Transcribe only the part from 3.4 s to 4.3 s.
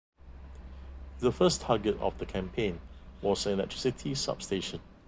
an electricity